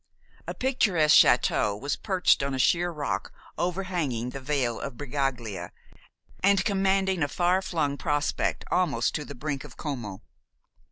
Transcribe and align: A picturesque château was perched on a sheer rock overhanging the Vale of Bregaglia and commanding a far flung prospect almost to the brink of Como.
A 0.47 0.55
picturesque 0.55 1.15
château 1.17 1.79
was 1.79 1.95
perched 1.95 2.41
on 2.41 2.55
a 2.55 2.57
sheer 2.57 2.89
rock 2.89 3.31
overhanging 3.55 4.31
the 4.31 4.39
Vale 4.39 4.79
of 4.79 4.95
Bregaglia 4.97 5.69
and 6.41 6.65
commanding 6.65 7.21
a 7.21 7.27
far 7.27 7.61
flung 7.61 7.97
prospect 7.99 8.65
almost 8.71 9.13
to 9.13 9.23
the 9.25 9.35
brink 9.35 9.63
of 9.63 9.77
Como. 9.77 10.23